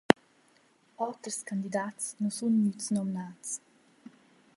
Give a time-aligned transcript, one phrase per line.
[1.05, 3.49] Oters candidats nu sun gnüts nomnats.